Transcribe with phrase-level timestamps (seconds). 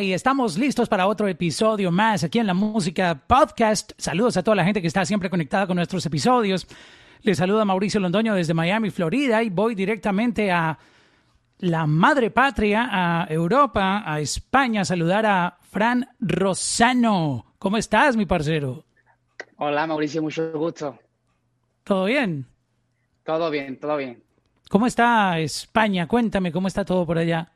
[0.00, 3.92] Y estamos listos para otro episodio más aquí en la Música Podcast.
[3.96, 6.66] Saludos a toda la gente que está siempre conectada con nuestros episodios.
[7.22, 10.76] Les saluda Mauricio Londoño desde Miami, Florida, y voy directamente a
[11.58, 17.54] la madre patria, a Europa, a España, a saludar a Fran Rosano.
[17.58, 18.84] ¿Cómo estás, mi parcero?
[19.58, 20.98] Hola, Mauricio, mucho gusto.
[21.84, 22.46] ¿Todo bien?
[23.22, 24.22] Todo bien, todo bien.
[24.68, 26.08] ¿Cómo está España?
[26.08, 27.53] Cuéntame, ¿cómo está todo por allá?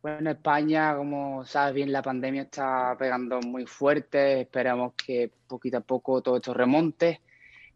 [0.00, 4.42] Bueno, España, como sabes bien, la pandemia está pegando muy fuerte.
[4.42, 7.20] Esperamos que poquito a poco todo esto remonte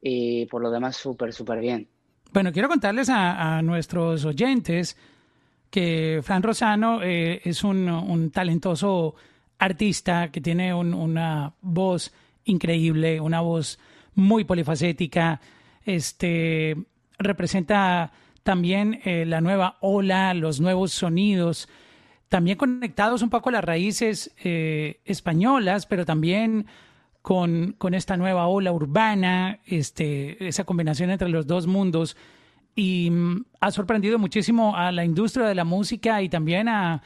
[0.01, 1.89] y por lo demás súper, súper bien.
[2.33, 4.97] Bueno, quiero contarles a, nuestros oyentes
[5.69, 9.15] que Fran Rosano eh, es un, talentoso
[9.59, 12.13] artista que tiene una voz
[12.45, 13.79] increíble, una voz
[14.15, 15.41] muy polifacética.
[15.85, 16.77] Este
[17.19, 21.69] representa también eh, la nueva ola, los nuevos sonidos
[22.33, 26.65] también conectados un poco a las raíces eh, españolas, pero también
[27.21, 32.17] con, con, esta nueva ola urbana, este, esa combinación entre los dos mundos.
[32.75, 37.03] Y mm, ha sorprendido muchísimo a la industria de la música y también a,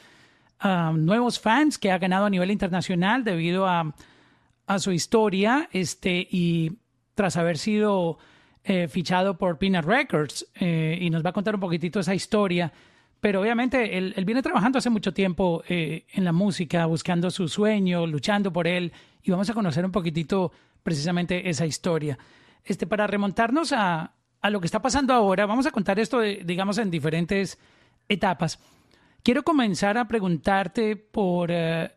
[0.94, 3.96] nuevos fans que ha ganado a nivel internacional debido a,
[4.68, 6.78] a su historia este, y
[7.16, 8.18] tras haber sido
[8.62, 10.46] eh, fichado por Peanut Records.
[10.54, 12.72] Eh, y nos va a contar un poquitito esa historia
[13.26, 18.06] pero obviamente él, viene trabajando hace mucho tiempo eh, en la música, buscando su sueño,
[18.06, 20.52] luchando por él, y vamos a conocer un poquitito
[20.84, 22.16] precisamente esa historia.
[22.62, 26.78] Este, para remontarnos a, a lo que está pasando ahora, vamos a contar esto, digamos,
[26.78, 27.58] en diferentes
[28.08, 28.60] etapas.
[29.24, 31.90] Quiero comenzar a preguntarte por eh,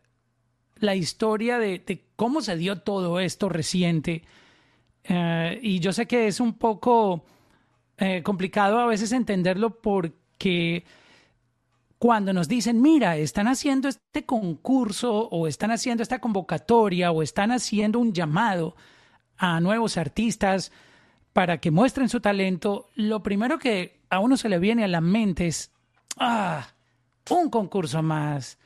[0.77, 4.23] la historia de, cómo se dio todo esto reciente.
[5.03, 7.23] Eh, y yo sé que es un poco
[8.23, 10.85] complicado a veces entenderlo porque
[11.99, 17.51] cuando nos dicen, mira, están haciendo este concurso o están haciendo esta convocatoria o están
[17.51, 18.75] haciendo un llamado
[19.37, 20.71] a nuevos artistas
[21.33, 25.01] para que muestren su talento, lo primero que a uno se le viene a la
[25.01, 25.71] mente es,
[26.17, 26.67] ah,
[27.29, 28.57] un concurso más.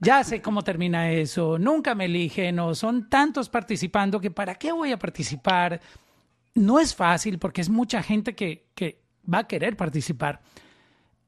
[0.00, 4.72] Ya sé cómo termina eso, nunca me eligen o son tantos participando que para qué
[4.72, 5.80] voy a participar.
[6.54, 10.40] No es fácil porque es mucha gente que, que va a querer participar.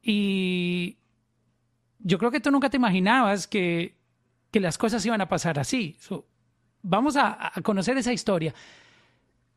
[0.03, 0.98] Y
[1.99, 3.97] yo creo que tú nunca te imaginabas que,
[4.53, 5.97] las cosas iban a pasar así.
[6.83, 8.55] vamos a, conocer esa historia.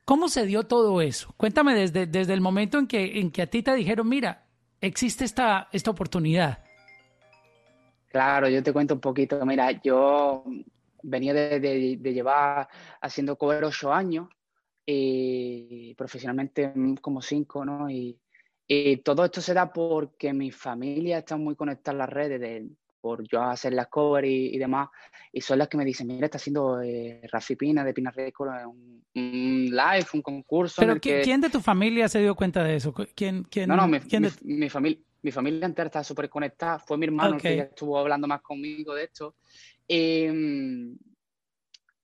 [0.05, 1.33] ¿Cómo se dio todo eso?
[1.37, 4.43] Cuéntame desde, desde el momento en que, en que a ti te dijeron, mira,
[4.79, 6.63] existe esta, esta oportunidad.
[8.09, 9.43] Claro, yo te cuento un poquito.
[9.45, 10.43] Mira, yo
[11.01, 12.67] venía de, llevar
[12.99, 14.27] haciendo cover ocho años
[14.85, 17.89] y profesionalmente como cinco, ¿no?
[17.89, 18.19] Y,
[18.73, 22.69] y todo esto se da porque mi familia está muy conectada a las redes de,
[23.01, 24.87] por yo hacer las covers y, demás,
[25.33, 28.65] y son las que me dicen, mira, está haciendo eh, Rafi Pina de Pina Records
[28.65, 30.75] un, un, live, un concurso.
[30.79, 32.93] Pero ¿quién de tu familia se dio cuenta de eso?
[33.13, 33.99] ¿Quién, quién, no, no, mi,
[34.43, 36.79] mi, familia, mi familia entera está súper conectada.
[36.79, 39.35] Fue mi hermano el que estuvo hablando más conmigo de esto.
[39.85, 40.27] Y,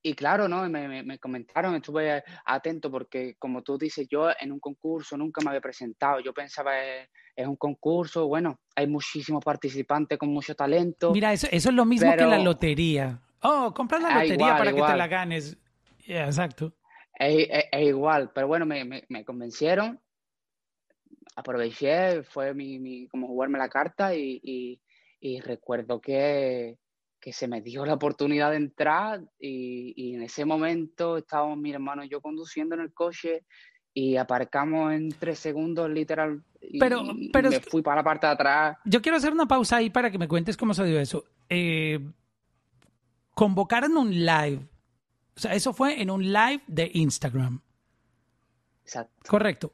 [0.08, 0.70] y claro, ¿no?
[0.70, 5.60] Me, comentaron, estuve atento porque, como tú dices, yo en un concurso nunca me había
[5.60, 6.22] presentado.
[6.22, 11.12] Yo pensaba, es, es un concurso, bueno, hay muchísimos participantes con mucho talento.
[11.12, 13.22] Mira, eso, eso es lo mismo que la lotería.
[13.42, 15.58] Oh, compra la ah, lotería para que te la ganes.
[16.06, 16.74] exacto.
[17.20, 17.50] Es,
[17.82, 20.00] igual, pero bueno, me, me, convencieron,
[21.36, 24.80] aproveché, fue mi, mi, como jugarme la carta y,
[25.20, 26.78] y recuerdo que
[27.20, 32.04] que se me dio la oportunidad de entrar y, en ese momento estábamos mi hermano
[32.04, 33.44] y yo conduciendo en el coche
[33.94, 38.34] y aparcamos en tres segundos literal y, pero, pero me fui para la parte de
[38.34, 38.78] atrás.
[38.86, 41.24] Yo quiero hacer una pausa ahí para que me cuentes cómo se dio eso.
[41.50, 42.00] Eh,
[43.34, 44.68] convocaron un live.
[45.36, 47.62] O sea, eso fue en un live de Instagram.
[48.84, 49.30] Exacto.
[49.30, 49.72] Correcto.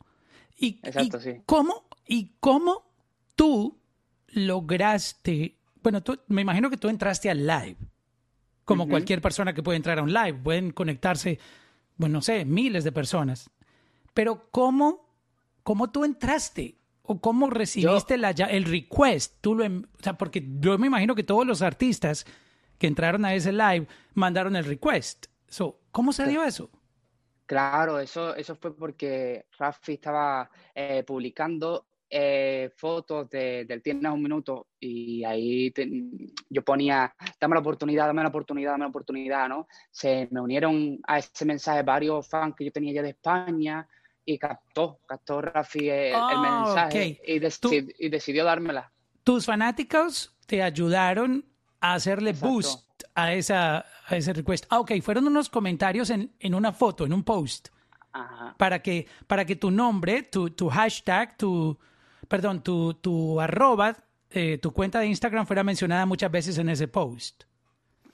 [0.57, 1.41] Y, Exacto, sí.
[1.45, 2.83] ¿cómo, ¿Y cómo
[3.35, 3.79] tú
[4.27, 7.77] lograste bueno, tú, me imagino que tú entraste al live,
[8.65, 11.37] como cualquier persona que puede entrar a un live, pueden conectarse,
[11.97, 13.49] bueno, no sé, miles de personas.
[14.13, 15.13] Pero ¿cómo,
[15.63, 16.77] cómo tú entraste?
[17.01, 19.35] ¿O cómo recibiste la, el request?
[19.41, 22.25] Tú lo, o sea, porque yo me imagino que todos los artistas
[22.77, 25.25] que entraron a ese live mandaron el request.
[25.47, 26.71] So, ¿Cómo se dio eso?
[27.45, 34.21] Claro, eso, eso fue porque Rafi estaba eh, publicando eh, fotos de, del Tienes un
[34.21, 35.73] minuto y ahí
[36.47, 37.11] yo ponía,
[37.41, 39.67] dame la oportunidad, dame la oportunidad, dame la oportunidad, ¿no?
[39.89, 43.87] Se me unieron a ese mensaje varios fans que yo tenía ya de España
[44.23, 47.41] y captó, captó Rafi el, mensaje y,
[48.05, 48.91] y, decidió dármela.
[49.23, 51.43] Tus fanáticos te ayudaron
[51.79, 54.67] a hacerle boost a, esa, a ese request.
[54.69, 57.69] Ah, ok, fueron unos comentarios en, en una foto, en un post.
[58.59, 61.79] Para que, para que tu nombre, tu, tu hashtag, tu,
[62.27, 63.95] perdón, tu, tu arroba,
[64.29, 67.43] eh, tu cuenta de Instagram fuera mencionada muchas veces en ese post.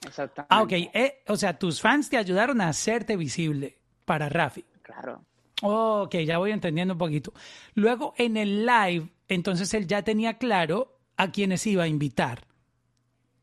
[0.06, 0.54] Exactamente.
[0.54, 0.72] Ah, ok.
[0.72, 4.64] Eh, o sea, tus fans te ayudaron a hacerte visible para Rafi.
[4.82, 5.24] Claro.
[5.62, 7.32] ok, ya voy entendiendo un poquito.
[7.74, 12.46] Luego, en el live, entonces él ya tenía claro a quienes iba a invitar.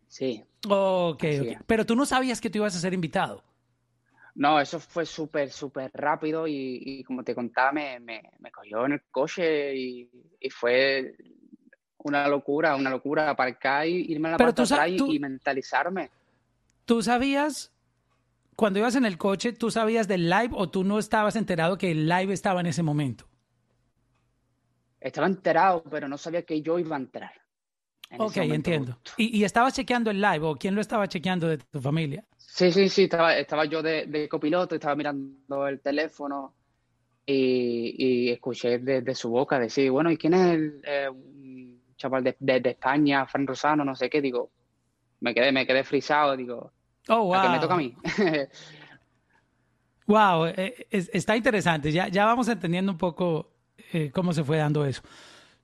[0.07, 0.43] Sí.
[0.67, 1.61] Ok, ok.
[1.65, 3.43] Pero tú no sabías que tú ibas a ser invitado.
[4.37, 9.01] No, eso fue súper, súper rápido y, como te contaba, me, me, cogió en el
[9.09, 10.09] coche y,
[10.51, 11.15] fue
[11.97, 16.11] una locura, una locura aparcar y irme a la parte atrás y, mentalizarme.
[16.85, 17.73] ¿Tú sabías,
[18.55, 21.89] cuando ibas en el coche, tú sabías del live o tú no estabas enterado que
[21.89, 23.27] el live estaba en ese momento?
[25.01, 27.46] Estaba enterado, pero no sabía que yo iba a entrar.
[28.17, 28.97] Ok, entiendo.
[29.17, 32.23] ¿Y, ¿Y estabas chequeando el live o quién lo estaba chequeando de tu familia?
[32.57, 36.55] Sí, sí, sí, estaba, estaba yo de, copiloto, estaba mirando el teléfono
[37.23, 41.09] y, escuché de, su boca decir, bueno, ¿y quién es el eh,
[41.97, 44.21] chaval de, España, Fran Rosano, no sé qué?
[44.21, 44.49] Digo,
[45.19, 46.71] me quedé, me quedé frisado, digo,
[47.09, 47.43] oh, wow.
[47.43, 47.95] que me toca a mí?
[50.07, 53.51] wow, eh, está interesante, ya, ya vamos entendiendo un poco
[53.93, 55.03] eh, cómo se fue dando eso.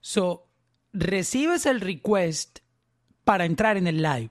[0.00, 0.46] So,
[0.94, 2.60] recibes el request
[3.24, 4.30] para entrar en el live.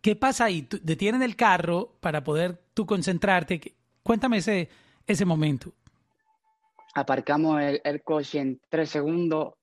[0.00, 0.66] ¿Qué pasa ahí?
[0.82, 3.74] Detienen el carro para poder tú concentrarte.
[4.02, 4.68] Cuéntame ese,
[5.06, 5.72] ese momento.
[6.94, 9.54] Aparcamos el, coche en tres segundos,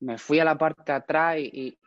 [0.00, 1.78] me fui a la parte de atrás y,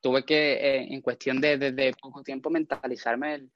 [0.00, 3.48] tuve que, eh, en cuestión de, poco tiempo, mentalizarme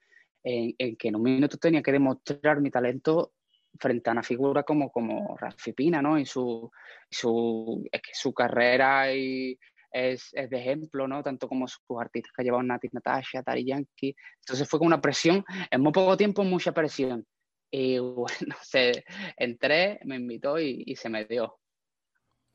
[0.44, 3.32] en, que en un minuto tenía que demostrar mi talento
[3.78, 6.18] frente a una figura como, como Rafi Pina, ¿no?
[6.18, 6.70] Y su,
[7.10, 9.58] su, es que su carrera y,
[9.92, 11.22] es, de ejemplo, ¿no?
[11.22, 14.16] Tanto como sus artistas que ha llevado Nati Natasha, Tari Yankee.
[14.40, 17.26] Entonces fue con una presión, en muy poco tiempo mucha presión.
[17.70, 19.04] Y bueno, se,
[19.36, 21.58] entré, me invitó y, se me dio.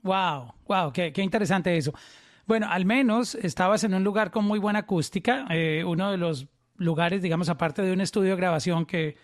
[0.02, 1.94] Wow, wow, qué, qué, interesante eso.
[2.46, 6.48] Bueno, al menos estabas en un lugar con muy buena acústica, eh, uno de los
[6.76, 9.18] lugares, digamos, aparte de un estudio de grabación que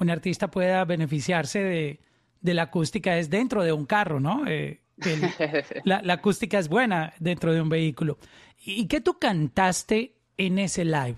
[0.00, 2.00] un artista pueda beneficiarse de,
[2.40, 4.46] de la acústica es dentro de un carro, ¿no?
[4.46, 4.80] Eh,
[5.84, 8.18] la, acústica es buena dentro de un vehículo.
[8.58, 11.16] ¿Y qué tú cantaste en ese live?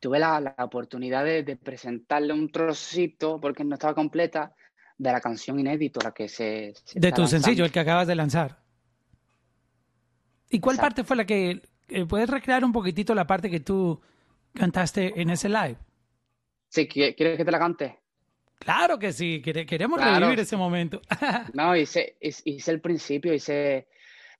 [0.00, 4.54] Tuve la, oportunidad de, presentarle un trocito, porque no estaba completa,
[4.98, 6.74] de la canción inédita, la que se...
[6.94, 8.62] de tu sencillo, el que acabas de lanzar.
[10.48, 11.62] ¿Y cuál parte fue la que...
[11.88, 14.00] Eh, ¿Puedes recrear un poquitito la parte que tú
[14.54, 15.76] cantaste en ese live?
[16.76, 18.00] Sí, ¿quieres que te la cante?
[18.58, 21.00] Claro que sí, queremos revivir ese momento.
[21.54, 23.88] no, hice, hice el principio, hice,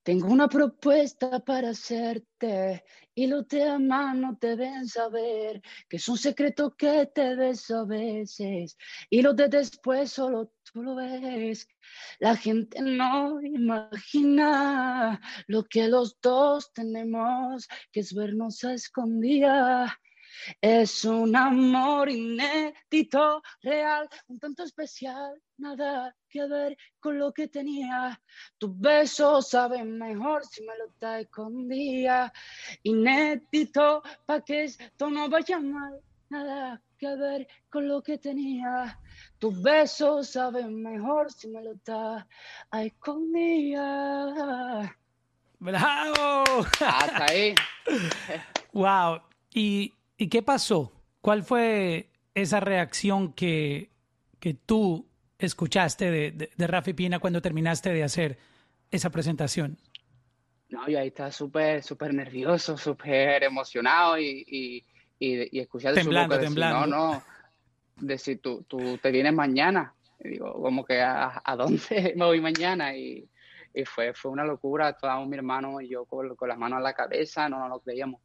[0.02, 2.84] tengo una propuesta para hacerte
[3.14, 7.84] y los demás no te deben saber que es un secreto que te ves a
[7.84, 8.76] veces
[9.08, 11.66] y los de después solo tú lo ves.
[12.18, 19.90] La gente no imagina lo que los dos tenemos, que es vernos a escondidas
[20.60, 28.20] es un amor inédito, real, un tanto especial, nada que ver con lo que tenía.
[28.58, 32.32] Tu beso sabe mejor si me lo da escondía.
[32.82, 38.98] Inédito, pa' que esto no vaya mal, nada que ver con lo que tenía.
[39.38, 42.26] Tu beso sabe mejor si me lo da
[42.70, 43.84] a escondía.
[45.58, 46.44] ¡Bravo!
[46.81, 47.55] Hasta ahí.
[48.72, 49.20] wow.
[49.55, 50.93] Y ¿Y qué pasó?
[51.20, 53.91] ¿Cuál fue esa reacción que,
[54.41, 55.06] que tú
[55.39, 58.39] escuchaste de, de, Rafi Pina cuando terminaste de hacer
[58.91, 59.77] esa presentación?
[60.69, 64.85] No, yo ahí estaba súper, súper nervioso, súper emocionado y, y,
[65.19, 66.87] y, escuchar temblando, su boca temblando.
[66.87, 67.23] no, no,
[67.96, 69.94] decir, tú, tú te vienes mañana.
[70.20, 72.96] Y digo, como que a, a dónde me voy mañana?
[72.96, 73.29] Y,
[73.75, 74.89] y, fue, fue una locura.
[74.91, 77.81] Estábamos mi hermano y yo con, con las manos a la cabeza, no nos lo
[77.81, 78.20] creíamos.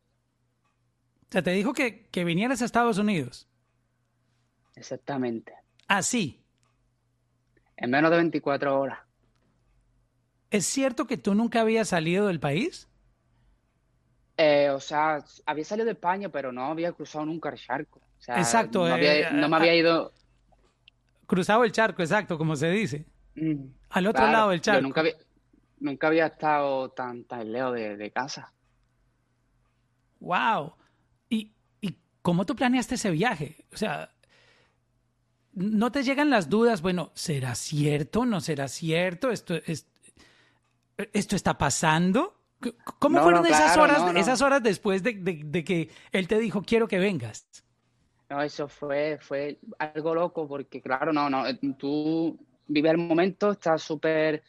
[1.31, 3.47] O sea, te dijo que, que vinieras a Estados Unidos.
[4.75, 5.53] Exactamente.
[5.87, 6.43] Así.
[7.77, 8.99] En menos de 24 horas.
[10.49, 12.89] ¿Es cierto que tú nunca habías salido del país?
[14.37, 18.01] Eh, o sea, había salido de España, pero no había cruzado nunca el charco.
[18.27, 18.87] exacto.
[18.87, 20.11] No, eh, me había ido.
[21.27, 23.05] Cruzado el charco, exacto, como se dice.
[23.35, 24.81] Mm, Al otro lado del charco.
[24.81, 25.13] nunca había,
[25.79, 28.51] nunca había estado tan, tan lejos de, de casa.
[30.19, 30.75] ¡Wow!
[32.21, 33.65] ¿Cómo tú planeaste ese viaje?
[33.73, 34.11] O sea,
[35.53, 36.81] ¿no te llegan las dudas?
[36.81, 38.25] Bueno, ¿será cierto?
[38.25, 39.31] ¿No será cierto?
[39.31, 39.87] ¿Esto, es,
[40.97, 42.37] esto está pasando?
[42.99, 46.99] ¿Cómo fueron esas horas, esas horas después de, de, que él te dijo quiero que
[46.99, 47.47] vengas?
[48.29, 51.43] No, eso fue, fue algo loco porque claro, no, no,
[51.77, 52.37] tú
[52.67, 54.43] vives el momento, estás súper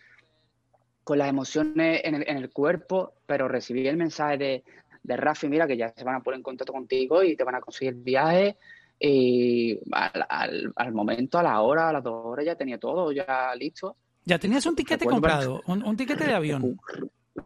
[1.05, 4.65] con las emociones en el, en el, cuerpo, pero recibí el mensaje de,
[5.03, 7.57] de Rafi, mira que ya se van a poner en contacto contigo y te van
[7.57, 8.57] a conseguir el viaje.
[8.99, 13.53] Y al, al, momento, a la hora, a las dos horas ya tenía todo ya
[13.57, 13.97] listo.
[14.25, 15.61] ¿Ya tenías un tiquete comprado?
[15.67, 16.79] Un, un, tiquete de avión?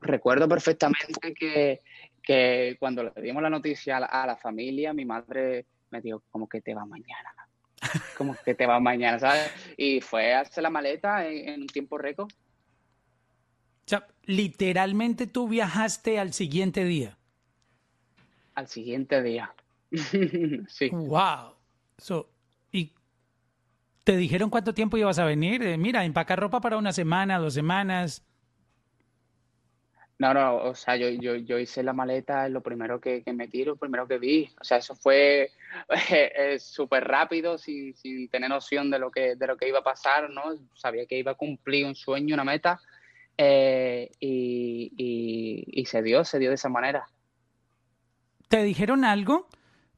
[0.03, 1.81] Recuerdo perfectamente que,
[2.23, 6.61] que cuando le dimos la noticia a la, familia, mi madre me dijo, como que
[6.61, 7.33] te va mañana?
[8.19, 9.51] como que te va mañana, ¿sabes?
[9.79, 12.31] Y fue a hacer la maleta en, en un tiempo récord.
[12.31, 17.17] O sea, literalmente tú viajaste al siguiente día.
[18.57, 19.55] Al siguiente día.
[20.69, 20.91] sí.
[20.91, 21.55] Wow.
[22.73, 22.93] ¿Y
[24.03, 25.63] te dijeron cuánto tiempo ibas a venir?
[25.63, 28.27] Eh, mira, empacar ropa para una semana, dos semanas.
[30.19, 33.49] No, no, o sea, yo, yo, yo hice la maleta, lo primero que, que me
[33.49, 34.51] tiro, lo primero que vi.
[34.59, 35.51] O sea, eso fue
[36.11, 39.85] eh, súper rápido, sin, sin, tener noción de lo, que, de lo que iba a
[39.85, 40.43] pasar, ¿no?
[40.75, 42.81] Sabía que iba a cumplir un sueño, una meta,
[43.37, 47.07] eh, y, se dio, se dio de esa manera.
[48.49, 49.49] ¿Te dijeron algo?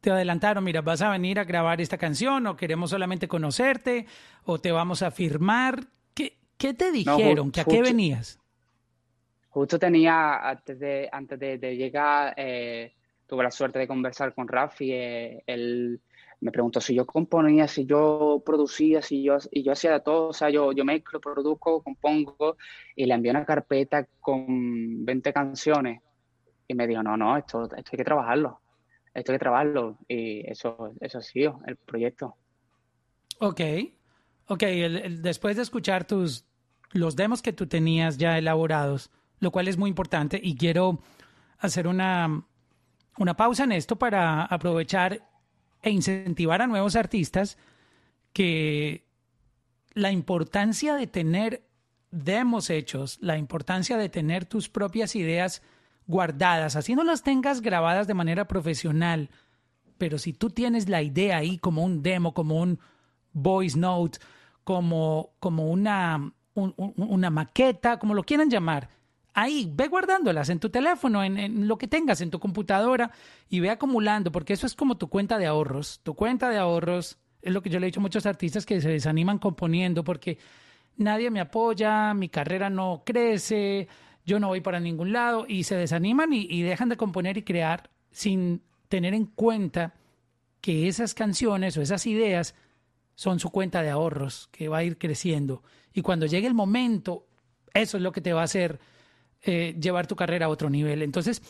[0.00, 4.06] ¿Te adelantaron, mira, vas a venir a grabar esta canción o queremos solamente conocerte
[4.44, 5.86] o te vamos a firmar?
[6.14, 7.50] ¿Qué, qué te dijeron?
[7.50, 8.38] ¿Que ¿A qué venías?
[9.50, 12.94] Justo tenía, antes de, antes de, llegar, eh,
[13.26, 14.92] tuve la suerte de conversar con Rafi.
[14.92, 16.00] Eh, él
[16.40, 20.28] me preguntó si yo componía, si yo producía, si yo, y yo hacía de todo,
[20.28, 22.56] o sea, yo, yo mezclo, produzco, compongo,
[22.94, 26.02] y le envié una carpeta con 20 canciones,
[26.68, 28.60] y me dijo, no, no, esto, esto hay que trabajarlo,
[29.14, 32.36] esto hay que trabajarlo, y eso, eso ha sido el proyecto.
[33.40, 33.60] Ok,
[34.46, 34.62] ok,
[35.20, 36.44] después de escuchar tus,
[36.92, 39.10] los demos que tú tenías ya elaborados,
[39.40, 41.00] lo cual es muy importante, y quiero
[41.58, 42.44] hacer una,
[43.16, 45.26] una pausa en esto para aprovechar
[45.82, 47.56] e incentivar a nuevos artistas
[48.32, 49.06] que
[49.94, 51.64] la importancia de tener
[52.10, 55.62] demos hechos, la importancia de tener tus propias ideas
[56.08, 59.30] guardadas, así no las tengas grabadas de manera profesional,
[59.98, 62.80] pero si tú tienes la idea ahí como un demo, como un
[63.32, 64.18] voice note,
[64.64, 68.88] como, como una, una maqueta, como lo quieran llamar,
[69.34, 73.12] ahí, ve guardándolas en tu teléfono, en, lo que tengas, en tu computadora
[73.48, 76.00] y ve acumulando, porque eso es como tu cuenta de ahorros.
[76.02, 78.80] Tu cuenta de ahorros es lo que yo le he dicho a muchos artistas que
[78.80, 80.38] se desaniman componiendo porque
[80.96, 83.86] nadie me apoya, mi carrera no crece,
[84.28, 87.90] yo no voy para ningún lado y se desaniman y, dejan de componer y crear
[88.10, 89.94] sin tener en cuenta
[90.60, 92.54] que esas canciones o esas ideas
[93.14, 95.62] son su cuenta de ahorros que va a ir creciendo.
[95.94, 97.26] Y cuando llegue el momento,
[97.72, 98.78] eso es lo que te va a hacer
[99.42, 101.02] eh, llevar tu carrera a otro nivel.
[101.02, 101.40] Entonces,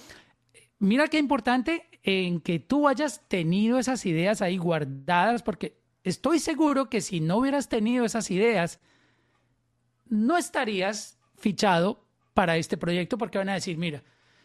[0.78, 6.88] mira qué importante en que tú hayas tenido esas ideas ahí guardadas, porque estoy seguro
[6.88, 8.78] que si no hubieras tenido esas ideas,
[10.06, 12.07] no estarías fichado
[12.38, 14.00] para este proyecto porque van a decir, mira,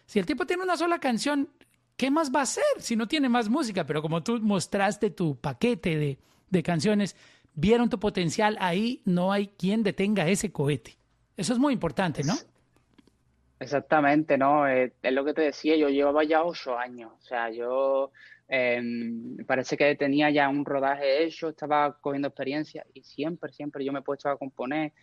[0.08, 1.48] si el tipo tiene una sola canción,
[1.96, 3.86] ¿qué más va a hacer si no tiene más música?
[3.86, 6.18] Pero como tú mostraste tu paquete de,
[6.50, 7.16] de canciones,
[7.54, 10.98] vieron tu potencial, ahí no hay quien detenga ese cohete.
[11.38, 12.34] Eso es muy importante, ¿no?
[13.60, 14.68] Exactamente, ¿no?
[14.68, 18.10] Eh, es lo que te decía, yo llevaba ya ocho años, o sea, yo
[18.48, 23.94] em, parece que tenía ya un rodaje hecho, estaba cogiendo experiencia y siempre, siempre yo
[23.94, 24.94] me he puesto a componer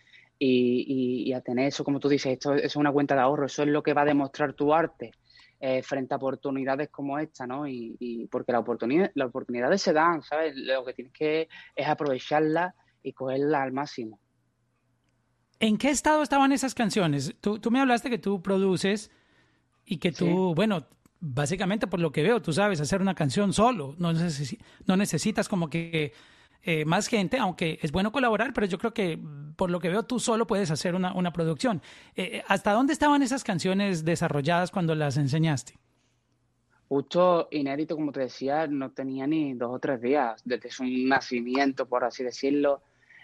[0.43, 3.69] y, a tener eso, como tú dices, esto, es una cuenta de ahorro, eso es
[3.69, 5.11] lo que va a demostrar tu arte
[5.59, 7.67] eh, frente a oportunidades como esta, ¿no?
[7.67, 10.55] Y, porque la oportunidad, las oportunidades se dan, ¿sabes?
[10.55, 14.19] Lo que tienes que es aprovecharlas y cogerlas al máximo.
[15.59, 17.35] ¿En qué estado estaban esas canciones?
[17.39, 19.11] Tú, me hablaste que tú produces
[19.85, 20.87] y que tú, bueno,
[21.19, 23.93] básicamente por lo que veo, tú sabes hacer una canción solo.
[23.99, 26.13] No, no necesitas como que
[26.63, 29.19] eh, más gente, aunque es bueno colaborar, pero yo creo que
[29.55, 31.81] por lo que veo tú solo puedes hacer una, una producción.
[32.15, 35.79] Eh, eh, ¿Hasta dónde estaban esas canciones desarrolladas cuando las enseñaste?
[36.87, 41.87] Justo inédito, como te decía, no tenía ni dos o tres días desde su nacimiento,
[41.87, 42.81] por así decirlo.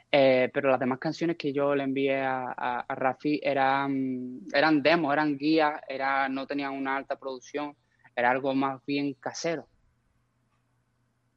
[0.10, 2.54] Pero las demás canciones que yo le envié a,
[2.88, 7.76] a, Rafi eran, eran demos, eran guías, era, no tenían una alta producción,
[8.16, 9.68] era algo más bien casero.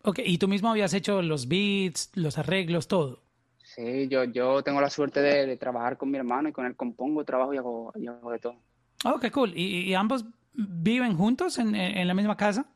[0.03, 3.23] Ok, ¿y tú mismo habías hecho los beats, los arreglos, todo?
[3.63, 7.25] Sí, yo, yo tengo la suerte de, trabajar con mi hermano y con él compongo,
[7.25, 7.93] trabajo y hago,
[8.33, 8.57] de todo.
[9.05, 9.53] Oh, qué cool.
[9.57, 12.67] ¿Y, ambos viven juntos en, en la misma casa?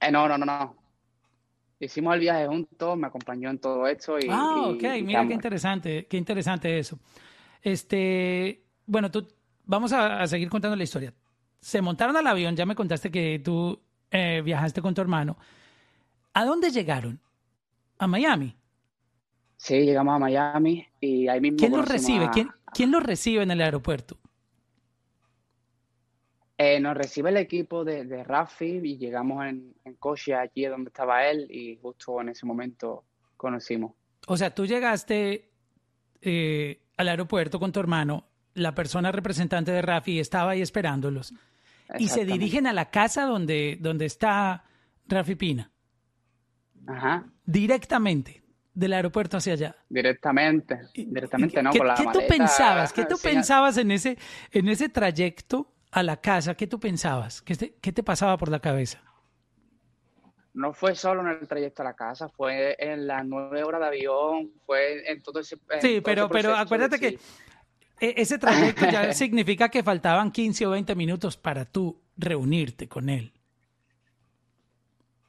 [0.00, 0.80] Eh, no, no, no, no
[1.80, 4.18] hicimos el viaje juntos, me acompañó en todo esto.
[4.18, 6.98] Y, ah, ok, mira qué interesante, qué interesante eso.
[7.62, 9.26] Este, bueno, tú
[9.64, 11.12] vamos a, seguir contando la historia.
[11.60, 15.36] Se montaron al avión, ya me contaste que tú eh, viajaste con tu hermano.
[16.32, 17.20] ¿A dónde llegaron?
[17.98, 18.56] ¿A Miami?
[19.56, 21.58] Sí, llegamos a Miami y ahí mismo.
[21.58, 22.30] ¿Quién los recibe?
[22.32, 24.16] ¿Quién, ¿Quién los recibe en el aeropuerto?
[26.62, 31.26] Eh, nos recibe el equipo de, de Rafi y llegamos en, coche allí donde estaba
[31.26, 33.04] él y justo en ese momento
[33.36, 33.92] conocimos.
[34.26, 35.50] O sea, tú llegaste
[36.20, 41.32] eh, al aeropuerto con tu hermano, la persona representante de Rafi estaba ahí esperándolos
[41.98, 44.64] y se dirigen a la casa donde, donde está
[45.06, 45.70] Rafi Pina.
[46.86, 47.24] Ajá.
[47.44, 48.42] Directamente
[48.74, 49.76] del aeropuerto hacia allá.
[49.88, 52.92] Directamente, directamente no, ¿qué, ¿qué tú pensabas?
[52.92, 54.16] ¿Qué tú pensabas en ese,
[54.52, 57.42] en ese trayecto a la casa, ¿qué tú pensabas?
[57.42, 59.02] ¿Qué te, qué te pasaba por la cabeza?
[60.52, 63.86] No fue solo en el trayecto a la casa, fue en las nueve horas de
[63.86, 65.56] avión, fue en todo ese.
[65.80, 67.18] sí, pero, pero acuérdate que
[68.00, 73.08] e, ese trayecto ya significa que faltaban 15 o 20 minutos para tú reunirte con
[73.08, 73.32] él.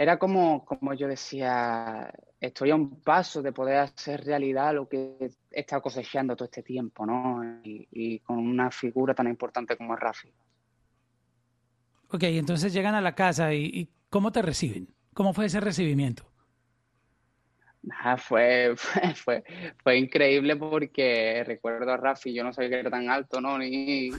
[0.01, 5.15] Era como, como yo decía, estoy a un paso de poder hacer realidad lo que
[5.51, 7.61] he estado cosechando todo este tiempo, ¿no?
[7.63, 10.33] Y, con una figura tan importante como Rafi.
[12.07, 14.87] Ok, entonces llegan a la casa y, ¿cómo te reciben?
[15.13, 16.30] ¿Cómo fue ese recibimiento?
[18.17, 19.43] Fue, fue,
[19.83, 23.57] fue, increíble porque recuerdo a Rafi, yo no sabía que era tan alto, ¿no?
[23.63, 24.13] y,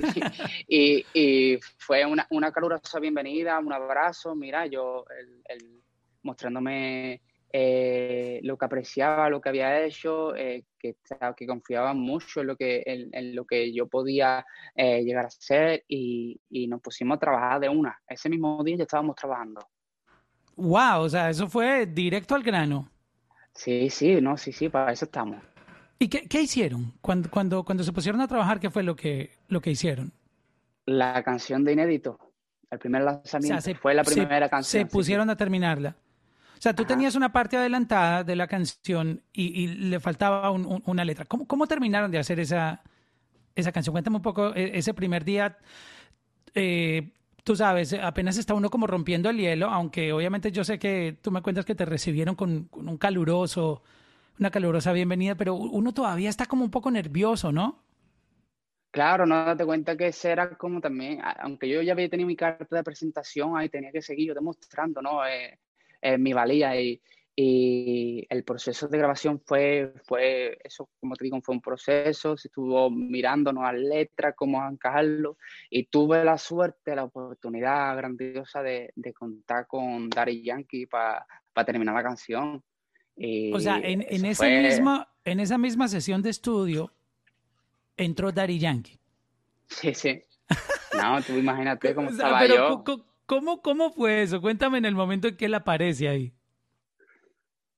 [1.14, 5.04] y, fue una, una calurosa bienvenida, un abrazo, mira, yo,
[5.48, 5.80] el,
[6.22, 7.20] mostrándome
[7.52, 10.96] eh, lo que apreciaba, lo que había hecho, eh, que,
[11.36, 15.84] que confiaba mucho en lo que, en, lo que yo podía eh, llegar a ser
[15.86, 18.00] y, nos pusimos a trabajar de una.
[18.08, 19.60] Ese mismo día ya estábamos trabajando.
[20.56, 22.88] Wow, o sea, eso fue directo al grano.
[23.54, 25.36] Sí, sí, no, sí, sí, para eso estamos.
[25.98, 26.94] ¿Y qué, qué hicieron?
[27.00, 30.12] Cuando, cuando, cuando se pusieron a trabajar, ¿qué fue lo que, lo que hicieron?
[30.86, 32.18] La canción de inédito.
[32.70, 34.84] El primer lanzamiento fue la primera canción.
[34.84, 35.94] Se pusieron a terminarla.
[36.54, 41.24] O sea, tú tenías una parte adelantada de la canción y, le faltaba una letra.
[41.24, 42.82] ¿Cómo, ¿Cómo, terminaron de hacer esa,
[43.54, 43.92] esa canción?
[43.92, 45.58] Cuéntame un poco, e, ese primer día,
[46.54, 47.12] eh,
[47.44, 51.30] tú sabes, apenas está uno como rompiendo el hielo, aunque obviamente yo sé que tú
[51.30, 53.82] me cuentas que te recibieron con, un caluroso,
[54.38, 57.82] una calurosa bienvenida, pero uno todavía está como un poco nervioso, ¿no?
[58.90, 62.36] Claro, no date cuenta que ese era como también, aunque yo ya había tenido mi
[62.36, 65.20] carta de presentación, ahí tenía que seguir yo demostrando, ¿no?
[65.26, 65.58] Eh,
[66.18, 67.00] mi valía y,
[67.36, 72.90] el proceso de grabación fue, fue, eso como te digo, fue un proceso, se estuvo
[72.90, 75.38] mirándonos a letras, cómo encajarlo,
[75.70, 81.26] y tuve la suerte, la oportunidad grandiosa de, contar con Daddy Yankee para
[81.64, 82.62] terminar la canción.
[83.16, 86.92] o sea, en, en esa misma, en esa misma sesión de estudio
[87.96, 88.98] entró Daddy Yankee.
[89.68, 90.22] Sí, sí.
[90.94, 92.84] No, tú imagínate cómo estaba yo.
[93.24, 94.42] ¿Cómo, ¿Cómo fue eso?
[94.42, 96.34] Cuéntame en el momento en que él aparece ahí.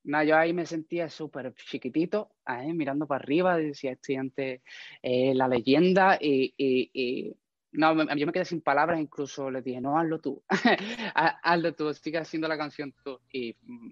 [0.05, 4.61] No, yo ahí me sentía súper chiquitito, ahí, mirando para arriba, decía estudiante
[5.01, 7.35] eh, la leyenda y, y,
[7.71, 10.43] no, yo me quedé sin palabras, incluso le dije, no, hazlo tú,
[11.15, 13.89] hazlo tú, sigue haciendo la canción tú y mm,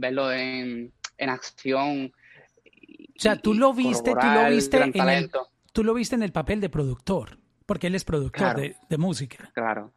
[0.00, 2.06] verlo en, en acción.
[2.06, 5.30] o sea, tú lo viste, tú lo viste, en el,
[5.72, 9.50] tú lo viste en el papel de productor, porque él es productor de, de música.
[9.54, 9.92] Claro,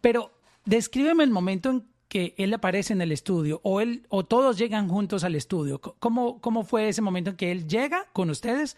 [0.00, 4.56] pero descríbeme el momento en que él aparece en el estudio o él o todos
[4.56, 5.80] llegan juntos al estudio.
[5.80, 8.76] ¿Cómo, cómo fue ese momento en que él llega con ustedes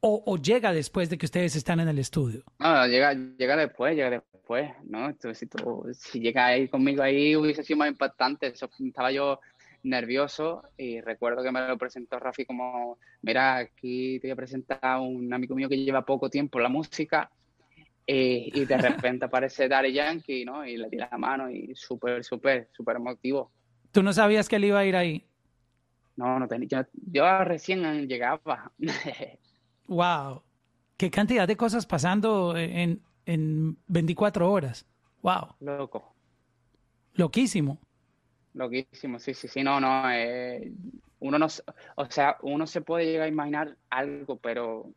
[0.00, 2.44] o, llega después de que ustedes están en el estudio?
[2.58, 5.08] No, llega, llega después, llega después, ¿no?
[5.08, 5.48] Entonces,
[5.94, 8.48] si, llega ahí conmigo ahí hubiese sido más impactante.
[8.48, 9.40] estaba yo
[9.82, 14.80] nervioso y recuerdo que me lo presentó Rafi como, mira, aquí te voy a presentar
[14.82, 17.30] a un amigo mío que lleva poco tiempo la música
[18.12, 20.66] y, de repente aparece Daddy Yankee, ¿no?
[20.66, 23.52] Y le tira la mano y súper, súper, súper emotivo.
[23.92, 25.26] ¿Tú no sabías que él iba a ir ahí?
[26.16, 26.88] No, no tenía.
[26.92, 28.72] Yo, recién llegaba.
[29.86, 30.42] wow.
[30.96, 34.86] Qué cantidad de cosas pasando en, en 24 horas.
[35.22, 35.54] Wow.
[35.60, 36.14] Loco.
[37.14, 37.78] Loquísimo.
[38.54, 40.10] Loquísimo, sí, sí, sí, no, no.
[40.10, 40.72] Eh,
[41.20, 41.46] uno no,
[41.96, 44.92] o sea, uno se puede llegar a imaginar algo, pero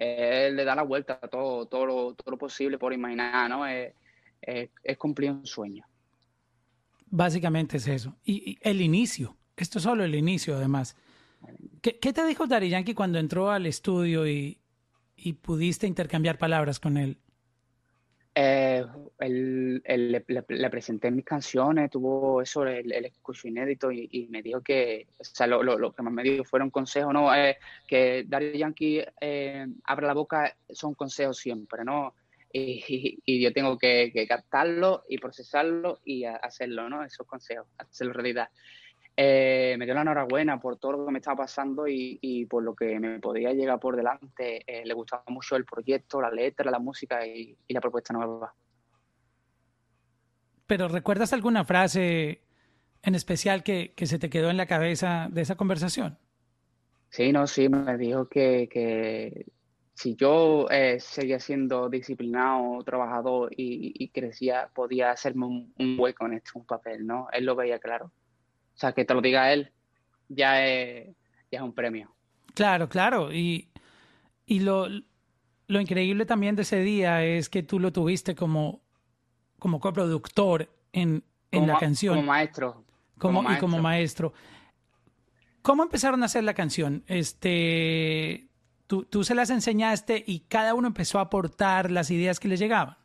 [0.00, 3.66] él le da la vuelta a todo, todo, lo, todo lo posible por imaginar, ¿no?
[3.66, 3.92] Es,
[4.96, 5.84] cumplir un sueño.
[7.06, 8.16] Básicamente es eso.
[8.24, 10.96] Y, el inicio, esto es solo el inicio además.
[11.82, 14.58] ¿Qué, te dijo Dari Yankee cuando entró al estudio y,
[15.42, 17.18] pudiste intercambiar palabras con él?
[18.32, 18.86] Eh,
[19.18, 25.24] le, presenté mis canciones, tuvo eso, el, el escucho inédito y, me dijo que, o
[25.24, 27.34] sea, lo, que más me dijo fueron consejos, ¿no?
[27.34, 32.14] Eh, que Dario Yankee eh, abre la boca son consejos siempre, ¿no?
[32.52, 37.04] Y, y, yo tengo que, que, captarlo y procesarlo y hacerlo, ¿no?
[37.04, 38.48] Esos consejos, hacerlo realidad.
[39.22, 42.74] Eh, me dio la enhorabuena por todo lo que me estaba pasando y, por lo
[42.74, 44.64] que me podía llegar por delante.
[44.66, 48.54] Eh, le gustaba mucho el proyecto, la letra, la música y, la propuesta nueva.
[50.66, 52.40] Pero ¿recuerdas alguna frase
[53.02, 56.16] en especial que, se te quedó en la cabeza de esa conversación?
[57.10, 59.44] Sí, no, sí, me dijo que,
[59.92, 66.32] si yo eh, seguía siendo disciplinado, trabajador y, crecía, podía hacerme un, un, hueco en
[66.32, 67.28] este un papel, ¿no?
[67.32, 68.10] Él lo veía claro.
[68.80, 69.70] O sea, que te lo diga él
[70.30, 71.14] ya es,
[71.50, 72.10] ya es un premio.
[72.54, 73.30] Claro, claro.
[73.30, 73.68] Y,
[74.46, 74.86] y lo,
[75.66, 78.80] lo increíble también de ese día es que tú lo tuviste como,
[79.58, 82.14] como coproductor en, en la canción.
[82.14, 82.84] Como maestro.
[83.18, 84.32] Como, Y como maestro.
[85.60, 87.04] ¿Cómo empezaron a hacer la canción?
[87.06, 88.48] Este,
[88.86, 92.56] tú, tú se las enseñaste y cada uno empezó a aportar las ideas que le
[92.56, 92.96] llegaban.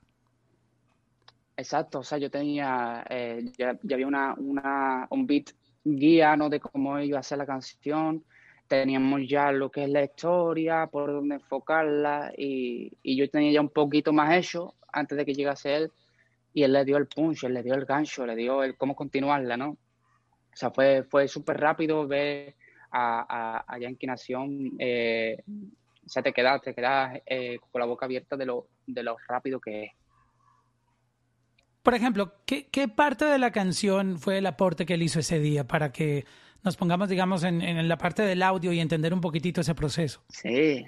[1.57, 5.51] Exacto, o sea, yo tenía, eh, ya, ya, había una, una, un beat
[5.85, 6.49] guía ¿no?
[6.49, 8.25] de cómo iba a la canción.
[8.67, 13.61] Teníamos ya lo que es la historia, por dónde enfocarla, y, y yo tenía ya
[13.61, 15.91] un poquito más hecho antes de que llegase él,
[16.51, 18.95] y él le dio el punch, él le dio el gancho, le dio el cómo
[18.95, 19.69] continuarla, ¿no?
[19.71, 22.55] O sea, fue, fue súper rápido ver
[22.89, 28.05] a, a, Yankee Nación, eh, o sea, te quedas, te quedas eh, con la boca
[28.05, 29.91] abierta de lo, de lo rápido que es.
[31.85, 35.67] Por ejemplo, ¿qué, parte de la canción fue el aporte que él hizo ese día
[35.67, 36.25] para que
[36.63, 40.23] nos pongamos, digamos, en, la parte del audio y entender un poquitito ese proceso?
[40.29, 40.83] Sí,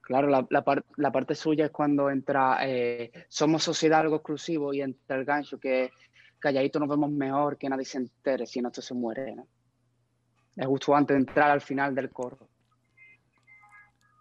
[0.00, 5.16] claro, la, la, parte suya es cuando entra, eh, somos sociedad algo exclusivo y entra
[5.16, 5.92] el gancho que
[6.40, 9.36] calladito nos vemos mejor, que nadie se entere, si no esto se muere.
[9.36, 9.46] ¿no?
[10.56, 12.48] Es justo antes de entrar al final del coro.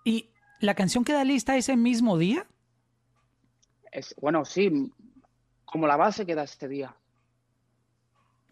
[0.06, 2.46] ¿Y la canción queda lista ese mismo día?
[3.92, 4.92] Es, bueno, sí,
[5.74, 6.96] como la base que da este día.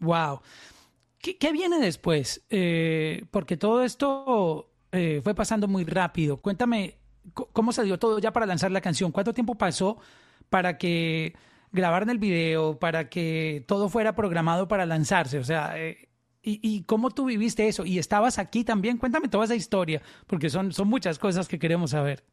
[0.00, 0.40] Wow.
[1.20, 2.44] ¿Qué, viene después?
[2.50, 6.38] Eh, porque todo esto eh, fue pasando muy rápido.
[6.38, 6.96] Cuéntame
[7.32, 9.12] cómo se dio todo ya para lanzar la canción.
[9.12, 9.98] ¿Cuánto tiempo pasó
[10.50, 11.34] para que
[11.70, 15.38] grabaran el video, para que todo fuera programado para lanzarse?
[15.38, 16.08] O sea, eh,
[16.42, 17.86] y, cómo tú viviste eso?
[17.86, 18.98] ¿Y estabas aquí también?
[18.98, 22.24] Cuéntame toda esa historia, porque son, son muchas cosas que queremos saber.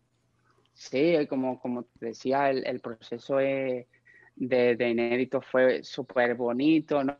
[0.74, 3.86] Sí, como, como decía, el, el proceso es
[4.40, 7.18] de, inédito fue súper bonito, ¿no?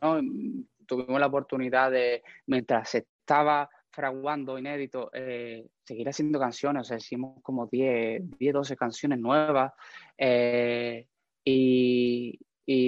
[0.86, 6.96] Tuvimos la oportunidad de, mientras se estaba fraguando inédito, eh, seguir haciendo canciones, o sea,
[6.96, 9.72] hicimos como 10, 10 12 canciones nuevas
[10.16, 11.06] eh,
[11.44, 12.38] y,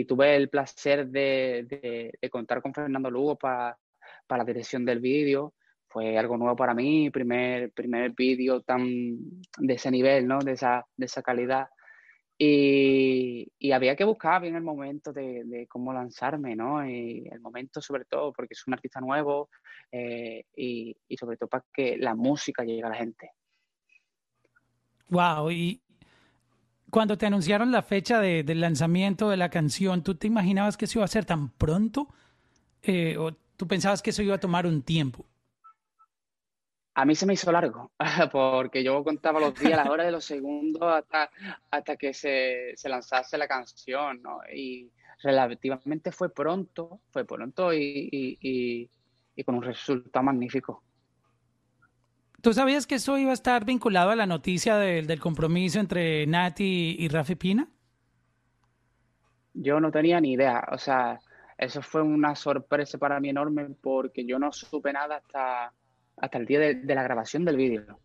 [0.07, 3.77] tuve el placer de, contar con Fernando Lugo para
[4.29, 5.55] la dirección del vídeo.
[5.89, 8.87] Fue algo nuevo para mí, primer, primer vídeo tan
[9.59, 10.39] de ese nivel, ¿no?
[10.39, 11.67] De esa, de esa calidad.
[12.45, 16.85] Y, había que buscar bien el momento de, cómo lanzarme, ¿no?
[16.85, 19.49] Y el momento sobre todo porque es un artista nuevo
[19.93, 23.31] eh, y, sobre todo para que la música llegue a la gente.
[25.09, 25.81] Wow, y
[26.91, 30.99] cuando te anunciaron la fecha del lanzamiento de la canción, ¿tú te imaginabas que eso
[30.99, 32.09] iba a ser tan pronto?
[32.83, 35.27] Eh, ¿O tú pensabas que eso iba a tomar un tiempo?
[36.95, 37.91] A mí se me hizo largo,
[38.33, 41.31] porque yo contaba los días, las horas de los segundos hasta,
[41.71, 44.41] hasta que se, lanzase la canción, ¿no?
[44.55, 44.91] Y
[45.23, 48.91] relativamente fue pronto, fue pronto y,
[49.45, 50.83] con un resultado magnífico.
[52.43, 56.97] ¿Tú sabías que eso iba a estar vinculado a la noticia del compromiso entre Nati
[56.99, 57.69] y Rafi Pina?
[59.55, 61.21] Yo no tenía ni idea, o sea,
[61.57, 65.73] eso fue una sorpresa para mí enorme porque yo no supe nada hasta
[66.23, 67.99] hasta el día de, la grabación del vídeo.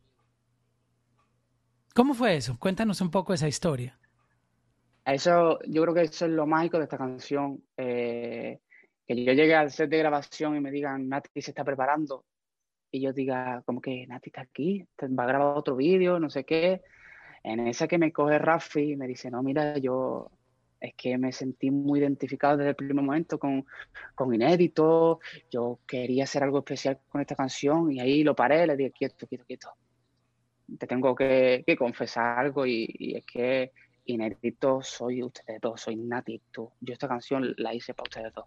[1.93, 2.57] ¿Cómo fue eso?
[2.59, 3.97] Cuéntanos un poco esa historia.
[5.05, 7.63] Eso, yo creo que eso es lo mágico de esta canción.
[7.77, 8.59] Eh,
[9.05, 12.25] que yo llegue al set de grabación y me digan, Nati se está preparando.
[12.91, 16.43] Y yo diga, como que Nati está aquí, va a grabar otro vídeo, no sé
[16.43, 16.81] qué.
[17.43, 20.31] En esa que me coge Rafi y me dice, no, mira, yo
[20.79, 23.65] es que me sentí muy identificado desde el primer momento con,
[24.15, 28.75] con Inédito, yo quería hacer algo especial con esta canción y ahí lo paré, le
[28.75, 29.69] dije, quieto, quieto, quieto.
[30.77, 33.71] Te tengo que, confesar algo y, es que
[34.05, 36.73] Inédito soy ustedes dos, soy Natito.
[36.79, 38.45] Yo esta canción la hice para ustedes dos.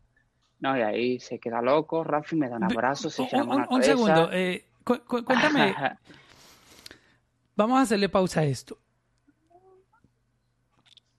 [0.60, 3.82] No, y ahí se queda loco, Rafi me da un abrazo, se llama un, un
[3.82, 5.74] segundo, eh, cuéntame.
[7.56, 8.78] Vamos a hacerle pausa a esto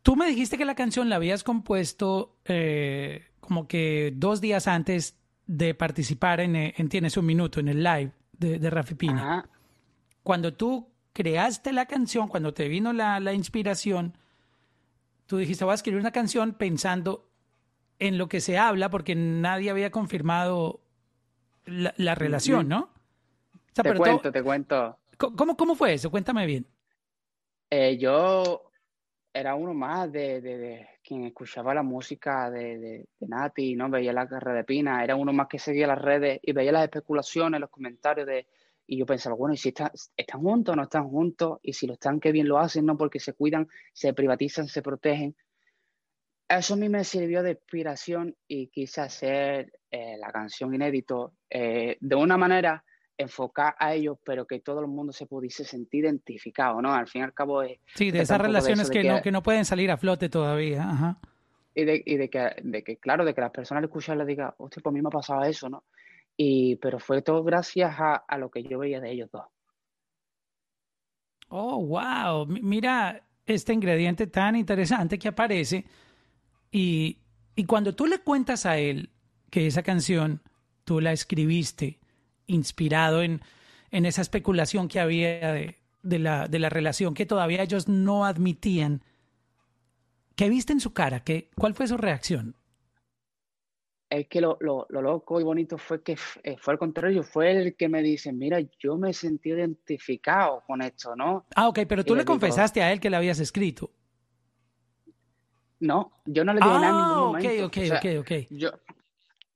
[0.04, 5.20] Tú me dijiste que la canción la habías compuesto eh, como que dos días antes
[5.46, 9.50] de participar en, eh, en, Tienes un Minuto, en el live de, de Rafi Pina.
[10.24, 14.18] Cuando tú creaste la canción, cuando te vino la, la, inspiración,
[15.26, 17.30] tú dijiste, voy a escribir una canción pensando
[18.00, 20.82] en lo que se habla, porque nadie había confirmado
[21.66, 22.90] la, la relación, ¿no?
[23.74, 24.98] te cuento, te cuento.
[25.18, 26.10] ¿cómo, ¿Cómo fue eso?
[26.10, 26.66] Cuéntame bien.
[27.70, 28.71] Eh, yo
[29.34, 33.90] era uno más de, de, quien escuchaba la música de, de, Nati, ¿no?
[33.90, 36.84] Veía la carrera de Pina, era uno más que seguía las redes y veía las
[36.84, 38.48] especulaciones, los comentarios de...
[38.88, 41.60] Y yo pensaba, bueno, ¿y si están juntos o no están juntos?
[41.62, 42.98] Y si lo están, qué bien lo hacen, ¿no?
[42.98, 45.36] Porque se cuidan, se privatizan, se protegen.
[46.50, 51.98] Eso a mí me sirvió de inspiración y quise hacer eh, la canción inédito eh,
[52.02, 52.84] de una manera
[53.22, 56.94] enfocar a ellos, pero que todo el mundo se pudiese sentir identificado, ¿no?
[56.94, 57.80] Al fin y al cabo es...
[57.96, 61.20] Sí, de esas relaciones que, no, que no pueden salir a flote todavía, Ajá.
[61.74, 64.28] Y, de, y de, que, de que, claro, de que las personas al escuchar les
[64.28, 65.86] digan, hostia, pues a mí me ha pasado eso, ¿no?
[66.36, 69.46] Y, pero fue todo gracias a, a lo que yo veía de ellos dos.
[71.48, 72.46] Oh, wow.
[72.46, 75.86] Mira este ingrediente tan interesante que aparece.
[76.72, 77.20] Y,
[77.56, 79.10] y cuando tú le cuentas a él
[79.50, 80.42] que esa canción
[80.84, 82.01] tú la escribiste
[82.54, 83.42] inspirado en,
[83.92, 88.26] en esa especulación que había de, de, la, de la relación que todavía ellos no
[88.26, 89.04] admitían.
[90.36, 91.24] ¿Qué viste en su cara?
[91.24, 92.56] ¿Qué, ¿Cuál fue su reacción?
[94.10, 97.52] Es que lo, lo, lo loco y bonito fue que eh, fue al contrario, fue
[97.52, 101.46] el que me dice, mira, yo me sentí identificado con esto, ¿no?
[101.56, 103.90] Ah, ok, pero tú le, confesaste a él que le habías escrito.
[105.80, 107.66] No, yo no le dije nada en ningún ah, momento.
[107.66, 108.32] Ok, ok, ok, ok.
[108.52, 108.72] Yo,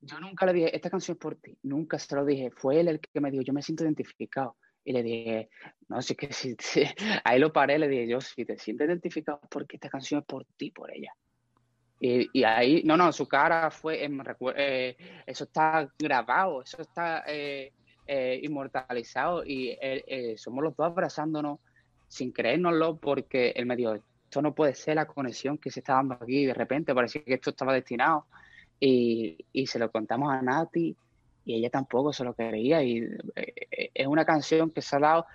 [0.00, 2.50] yo nunca le dije, esta canción es por ti, nunca se lo dije.
[2.50, 4.56] Fue él el que me dijo, yo me siento identificado.
[4.84, 5.48] Y le dije,
[5.88, 6.56] no, si que si,
[7.24, 10.44] ahí lo paré, le dije, yo, si te sientes identificado, porque esta canción es por
[10.56, 11.12] ti, por ella.
[11.98, 17.72] Y, ahí, no, no, su cara fue, eh, eso está grabado, eso está eh,
[18.06, 19.78] eh, inmortalizado y
[20.36, 21.58] somos los dos abrazándonos
[22.06, 25.94] sin creérnoslo porque él me dijo, esto no puede ser la conexión que se está
[25.94, 28.26] dando aquí, de repente parecía que esto estaba destinado.
[28.78, 30.94] Y, y, se lo contamos a Nati
[31.46, 32.98] y ella tampoco se lo creía y
[33.34, 35.26] eh, es una canción que se ha dado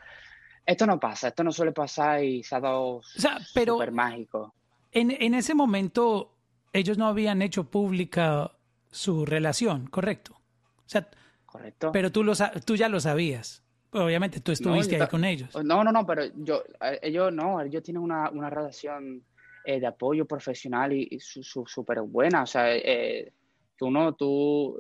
[0.66, 3.92] esto no pasa, esto no suele pasar y se ha dado o sea, pero súper
[3.92, 4.54] mágico.
[4.92, 6.36] En, en ese momento
[6.74, 8.52] ellos no habían hecho pública
[8.92, 10.34] su relación, ¿correcto?
[10.34, 11.08] O sea,
[11.46, 11.92] correcto.
[11.92, 12.34] Pero tú, lo,
[12.66, 13.64] tú ya lo sabías.
[13.92, 15.54] Obviamente tú estuviste ahí con ellos.
[15.64, 19.24] No, no, no, pero yo, eh, ellos no, ellos tienen una, una relación
[19.64, 22.44] eh, de apoyo profesional y, súper buena.
[22.44, 23.32] O sea, eh,
[23.76, 24.78] tú no, tú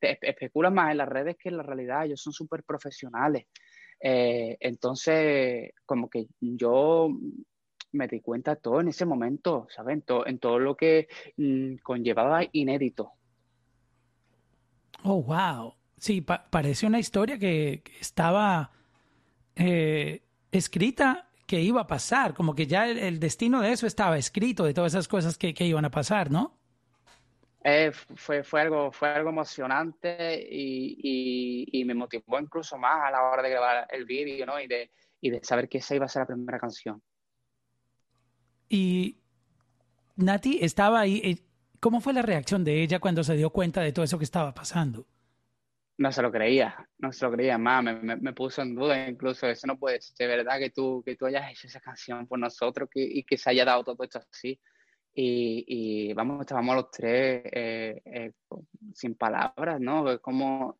[0.00, 2.04] especulas más en las redes que en la realidad.
[2.04, 3.46] Ellos son súper profesionales.
[4.00, 7.10] Eh, entonces, como que yo
[7.92, 9.96] me di cuenta todo en ese momento, ¿sabes?
[9.96, 13.12] En, en todo lo que mm, conllevaba inédito.
[15.04, 15.74] Oh, wow.
[15.98, 18.72] Sí, parece una historia que, que estaba
[20.50, 24.72] escrita que iba a pasar, como que ya el, destino de eso estaba escrito, de
[24.72, 26.56] todas esas cosas que, que iban a pasar, ¿no?
[27.62, 33.24] Eh, fue, fue, algo, fue algo emocionante y, y, me motivó incluso más a la
[33.24, 34.58] hora de grabar el vídeo, ¿no?
[34.58, 37.02] Y de, y de saber que esa iba a ser la primera canción.
[38.70, 39.18] Y
[40.16, 41.20] Nati estaba ahí.
[41.22, 41.44] Eh,
[41.80, 44.54] ¿Cómo fue la reacción de ella cuando se dio cuenta de todo eso que estaba
[44.54, 45.06] pasando?
[46.02, 49.46] No se lo creía, no se lo creía más, me, me, puso en duda incluso,
[49.46, 52.88] eso no puede ser verdad que tú, que tú hayas hecho esa canción por nosotros
[52.90, 54.60] que, y que se haya dado todo esto así.
[55.14, 58.32] Y, y vamos, estábamos los tres eh, eh,
[58.94, 60.20] sin palabras, ¿no?
[60.20, 60.76] ¿Cómo,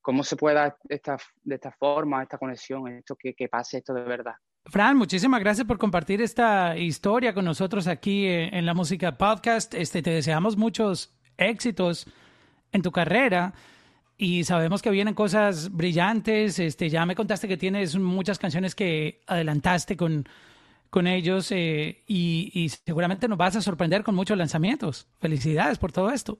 [0.00, 3.92] cómo se puede dar esta, de esta forma, esta conexión, esto que, que pase esto
[3.92, 4.36] de verdad?
[4.66, 9.74] Fran, muchísimas gracias por compartir esta historia con nosotros aquí en, en la música podcast.
[9.74, 12.06] Este, te deseamos muchos éxitos
[12.72, 13.52] en tu carrera
[14.16, 16.58] y sabemos que vienen cosas brillantes.
[16.58, 20.28] Este, ya me contaste que tienes muchas canciones que adelantaste con,
[20.90, 25.08] con ellos eh, y, seguramente nos vas a sorprender con muchos lanzamientos.
[25.18, 26.38] Felicidades por todo esto.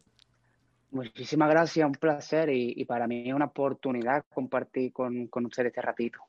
[0.93, 5.73] Muchísimas gracias, un placer y, y para mí es una oportunidad compartir con, con ustedes
[5.73, 6.21] este ratito.